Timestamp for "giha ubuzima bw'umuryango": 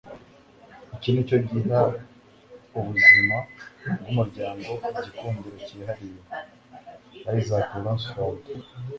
1.49-4.71